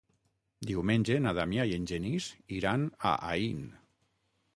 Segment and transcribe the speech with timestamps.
[0.69, 2.29] Diumenge na Damià i en Genís
[2.61, 3.61] iran a Aín.